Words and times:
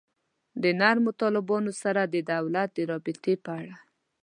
د 0.61 0.63
نرمو 0.79 1.11
طالبانو 1.21 1.71
سره 1.81 2.01
د 2.13 2.15
دولت 2.31 2.69
د 2.73 2.79
رابطې 2.91 3.33
په 3.43 3.51
اړه. 3.61 3.75